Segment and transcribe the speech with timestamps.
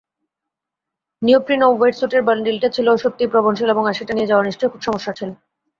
[1.21, 5.29] Neoprene ওয়েটস্যূটের বান্ডিলটা ছিল সত্যিই প্লবনশীল আর সেটা নিয়ে যাওয়া নিশ্চয় খুব সমস্যার ছিল।